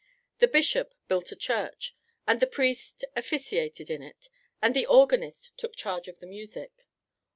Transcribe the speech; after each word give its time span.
The 0.39 0.47
bishop 0.47 0.95
built 1.07 1.31
a 1.31 1.35
church, 1.35 1.95
and 2.25 2.39
the 2.39 2.47
priest 2.47 3.05
officiated 3.15 3.91
in 3.91 4.01
it, 4.01 4.29
and 4.59 4.73
the 4.75 4.87
organist 4.87 5.51
took 5.57 5.75
charge 5.75 6.07
of 6.07 6.17
the 6.17 6.25
music. 6.25 6.87